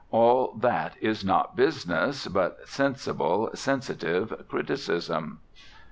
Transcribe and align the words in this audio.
All 0.09 0.55
that 0.59 0.95
is 0.99 1.23
not 1.23 1.55
business, 1.55 2.25
but 2.27 2.67
sensible, 2.67 3.51
sensitive 3.53 4.45
criticism. 4.49 5.41